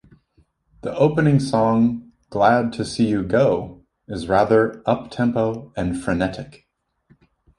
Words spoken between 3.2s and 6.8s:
Go", is rather uptempo and frenetic.